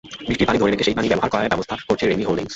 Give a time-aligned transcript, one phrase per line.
[0.27, 2.49] বৃষ্টির পানি ধরে রেখে সেই পানি ব্যবহার করার ব্যবস্থা করেছে রেমি হোল্ডিংস।